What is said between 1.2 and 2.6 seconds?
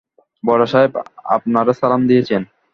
আপনেরে সালাম দিছেন।